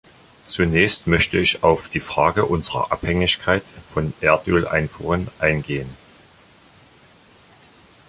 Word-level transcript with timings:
Zunächst 0.45 1.05
möchte 1.05 1.37
ich 1.37 1.61
auf 1.63 1.87
die 1.87 1.99
Frage 1.99 2.45
unserer 2.45 2.91
Abhängigkeit 2.91 3.61
von 3.87 4.15
Erdöleinfuhren 4.19 5.27
eingehen. 5.37 5.95